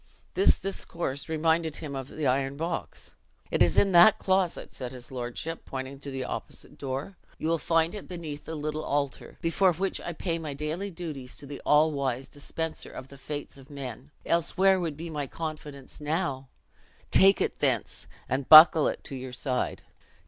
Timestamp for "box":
2.57-3.13